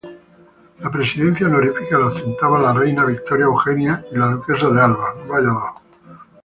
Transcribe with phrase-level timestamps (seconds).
[0.79, 5.13] La presidencia honorífica la ostentaban la reina Victoria Eugenia y la Duquesa de Alba.